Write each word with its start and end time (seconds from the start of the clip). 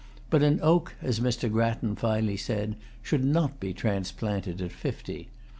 But 0.31 0.41
an 0.41 0.57
oak, 0.63 0.95
as 1.03 1.19
Mr. 1.19 1.47
Grattan 1.47 1.95
finely 1.95 2.35
said, 2.35 2.75
should 3.03 3.23
not 3.23 3.59
be 3.59 3.71
transplanted 3.71 4.59
at 4.59 4.71
fifty. 4.71 5.29